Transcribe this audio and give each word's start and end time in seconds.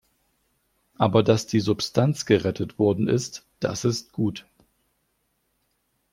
Aber 0.97 1.21
dass 1.21 1.45
die 1.45 1.59
Substanz 1.59 2.25
gerettet 2.25 2.79
worden 2.79 3.07
ist, 3.07 3.45
das 3.59 3.85
ist 3.85 4.11
gut. 4.13 4.47